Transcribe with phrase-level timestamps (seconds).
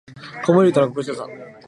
[0.43, 1.27] 子守唄の心地よさ